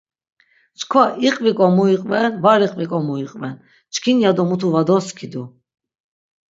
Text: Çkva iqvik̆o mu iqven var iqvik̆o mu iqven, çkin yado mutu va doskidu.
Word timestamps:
Çkva 0.79 1.03
iqvik̆o 1.27 1.67
mu 1.75 1.83
iqven 1.95 2.33
var 2.43 2.59
iqvik̆o 2.65 2.99
mu 3.07 3.15
iqven, 3.25 3.55
çkin 3.93 4.17
yado 4.23 4.43
mutu 4.49 4.67
va 4.73 4.81
doskidu. 4.87 5.43